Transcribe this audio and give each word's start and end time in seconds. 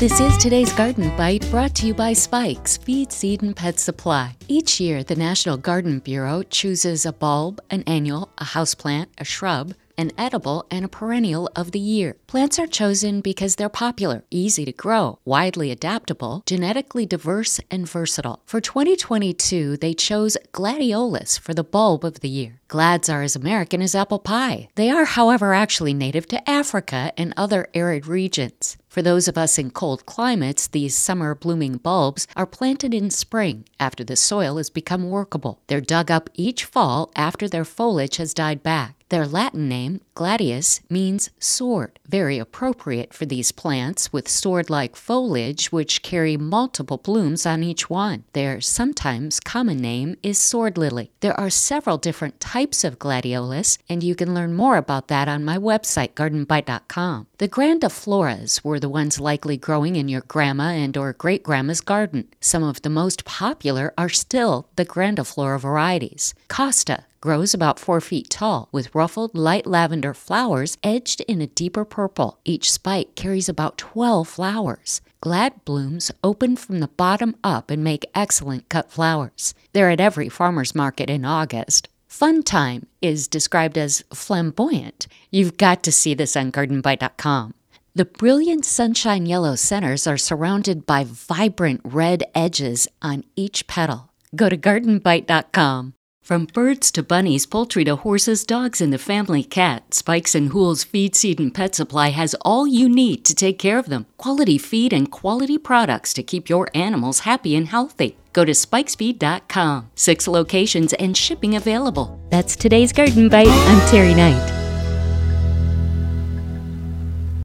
This 0.00 0.18
is 0.18 0.38
today's 0.38 0.72
Garden 0.72 1.14
Bite 1.14 1.46
brought 1.50 1.74
to 1.74 1.86
you 1.86 1.92
by 1.92 2.14
Spikes, 2.14 2.78
Feed, 2.78 3.12
Seed, 3.12 3.42
and 3.42 3.54
Pet 3.54 3.78
Supply. 3.78 4.34
Each 4.48 4.80
year, 4.80 5.04
the 5.04 5.14
National 5.14 5.58
Garden 5.58 5.98
Bureau 5.98 6.42
chooses 6.42 7.04
a 7.04 7.12
bulb, 7.12 7.60
an 7.68 7.82
annual, 7.82 8.30
a 8.38 8.44
houseplant, 8.44 9.08
a 9.18 9.26
shrub, 9.26 9.74
an 9.98 10.10
edible, 10.16 10.64
and 10.70 10.86
a 10.86 10.88
perennial 10.88 11.50
of 11.54 11.72
the 11.72 11.78
year. 11.78 12.16
Plants 12.26 12.58
are 12.58 12.66
chosen 12.66 13.20
because 13.20 13.56
they're 13.56 13.68
popular, 13.68 14.24
easy 14.30 14.64
to 14.64 14.72
grow, 14.72 15.18
widely 15.26 15.70
adaptable, 15.70 16.44
genetically 16.46 17.04
diverse, 17.04 17.60
and 17.70 17.86
versatile. 17.86 18.40
For 18.46 18.62
2022, 18.62 19.76
they 19.76 19.92
chose 19.92 20.38
gladiolus 20.54 21.38
for 21.38 21.52
the 21.52 21.62
bulb 21.62 22.06
of 22.06 22.20
the 22.20 22.30
year. 22.30 22.62
Glads 22.68 23.10
are 23.10 23.20
as 23.20 23.36
American 23.36 23.82
as 23.82 23.94
apple 23.94 24.18
pie. 24.18 24.70
They 24.76 24.88
are, 24.88 25.04
however, 25.04 25.52
actually 25.52 25.92
native 25.92 26.26
to 26.28 26.48
Africa 26.48 27.12
and 27.18 27.34
other 27.36 27.68
arid 27.74 28.06
regions. 28.06 28.78
For 28.90 29.02
those 29.02 29.28
of 29.28 29.38
us 29.38 29.56
in 29.56 29.70
cold 29.70 30.04
climates, 30.04 30.66
these 30.66 30.98
summer 30.98 31.36
blooming 31.36 31.76
bulbs 31.76 32.26
are 32.34 32.44
planted 32.44 32.92
in 32.92 33.10
spring 33.10 33.64
after 33.78 34.02
the 34.02 34.16
soil 34.16 34.56
has 34.56 34.68
become 34.68 35.10
workable. 35.10 35.60
They're 35.68 35.80
dug 35.80 36.10
up 36.10 36.28
each 36.34 36.64
fall 36.64 37.12
after 37.14 37.48
their 37.48 37.64
foliage 37.64 38.16
has 38.16 38.34
died 38.34 38.64
back. 38.64 38.99
Their 39.10 39.26
Latin 39.26 39.68
name, 39.68 40.02
gladius, 40.14 40.82
means 40.88 41.30
sword, 41.40 41.98
very 42.08 42.38
appropriate 42.38 43.12
for 43.12 43.26
these 43.26 43.50
plants 43.50 44.12
with 44.12 44.28
sword 44.28 44.70
like 44.70 44.94
foliage 44.94 45.72
which 45.72 46.02
carry 46.02 46.36
multiple 46.36 46.96
blooms 46.96 47.44
on 47.44 47.64
each 47.64 47.90
one. 47.90 48.22
Their 48.34 48.60
sometimes 48.60 49.40
common 49.40 49.78
name 49.78 50.16
is 50.22 50.38
sword 50.38 50.78
lily. 50.78 51.10
There 51.18 51.38
are 51.40 51.50
several 51.50 51.98
different 51.98 52.38
types 52.38 52.84
of 52.84 53.00
gladiolus, 53.00 53.78
and 53.88 54.04
you 54.04 54.14
can 54.14 54.32
learn 54.32 54.54
more 54.54 54.76
about 54.76 55.08
that 55.08 55.26
on 55.26 55.44
my 55.44 55.58
website, 55.58 56.12
gardenbite.com. 56.14 57.26
The 57.38 57.48
grandifloras 57.48 58.62
were 58.62 58.78
the 58.78 58.88
ones 58.88 59.18
likely 59.18 59.56
growing 59.56 59.96
in 59.96 60.06
your 60.06 60.20
grandma 60.28 60.68
and 60.68 60.96
or 60.96 61.14
great 61.14 61.42
grandma's 61.42 61.80
garden. 61.80 62.28
Some 62.40 62.62
of 62.62 62.82
the 62.82 62.90
most 62.90 63.24
popular 63.24 63.92
are 63.98 64.08
still 64.08 64.68
the 64.76 64.86
grandiflora 64.86 65.58
varieties. 65.58 66.32
Costa, 66.46 67.06
grows 67.20 67.54
about 67.54 67.78
4 67.78 68.00
feet 68.00 68.30
tall 68.30 68.68
with 68.72 68.94
ruffled 68.94 69.36
light 69.36 69.66
lavender 69.66 70.14
flowers 70.14 70.76
edged 70.82 71.20
in 71.22 71.40
a 71.40 71.46
deeper 71.46 71.84
purple. 71.84 72.38
Each 72.44 72.72
spike 72.72 73.14
carries 73.14 73.48
about 73.48 73.78
12 73.78 74.26
flowers. 74.26 75.00
Glad 75.20 75.64
blooms 75.64 76.10
open 76.24 76.56
from 76.56 76.80
the 76.80 76.88
bottom 76.88 77.36
up 77.44 77.70
and 77.70 77.84
make 77.84 78.10
excellent 78.14 78.68
cut 78.68 78.90
flowers. 78.90 79.54
They're 79.72 79.90
at 79.90 80.00
every 80.00 80.28
farmer's 80.28 80.74
market 80.74 81.10
in 81.10 81.24
August. 81.24 81.88
Fun 82.08 82.42
time 82.42 82.86
is 83.00 83.28
described 83.28 83.78
as 83.78 84.02
flamboyant. 84.12 85.06
You've 85.30 85.56
got 85.56 85.82
to 85.84 85.92
see 85.92 86.14
this 86.14 86.36
on 86.36 86.50
gardenbite.com. 86.50 87.54
The 87.94 88.04
brilliant 88.04 88.64
sunshine 88.64 89.26
yellow 89.26 89.56
centers 89.56 90.06
are 90.06 90.16
surrounded 90.16 90.86
by 90.86 91.04
vibrant 91.06 91.82
red 91.84 92.24
edges 92.34 92.88
on 93.02 93.24
each 93.36 93.66
petal. 93.66 94.10
Go 94.34 94.48
to 94.48 94.56
gardenbite.com. 94.56 95.94
From 96.22 96.44
birds 96.44 96.92
to 96.92 97.02
bunnies, 97.02 97.46
poultry 97.46 97.84
to 97.84 97.96
horses, 97.96 98.44
dogs, 98.44 98.80
and 98.80 98.92
the 98.92 98.98
family 98.98 99.42
cat, 99.42 99.94
Spikes 99.94 100.34
and 100.34 100.50
Hool's 100.50 100.84
Feed, 100.84 101.16
Seed, 101.16 101.40
and 101.40 101.52
Pet 101.52 101.74
Supply 101.74 102.10
has 102.10 102.34
all 102.42 102.66
you 102.66 102.88
need 102.88 103.24
to 103.24 103.34
take 103.34 103.58
care 103.58 103.78
of 103.78 103.86
them. 103.86 104.06
Quality 104.16 104.58
feed 104.58 104.92
and 104.92 105.10
quality 105.10 105.58
products 105.58 106.12
to 106.14 106.22
keep 106.22 106.48
your 106.48 106.68
animals 106.74 107.20
happy 107.20 107.56
and 107.56 107.68
healthy. 107.68 108.16
Go 108.32 108.44
to 108.44 108.52
spikesfeed.com. 108.52 109.90
Six 109.96 110.28
locations 110.28 110.92
and 110.94 111.16
shipping 111.16 111.56
available. 111.56 112.20
That's 112.30 112.54
today's 112.54 112.92
Garden 112.92 113.28
Bite. 113.28 113.48
I'm 113.48 113.88
Terry 113.88 114.14
Knight. 114.14 114.49